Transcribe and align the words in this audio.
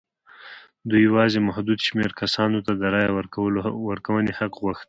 دوی 0.89 1.01
یوازې 1.09 1.39
محدود 1.47 1.79
شمېر 1.87 2.11
کسانو 2.21 2.59
ته 2.65 2.71
د 2.81 2.83
رایې 2.93 3.11
ورکونې 4.17 4.31
حق 4.39 4.53
غوښت. 4.61 4.79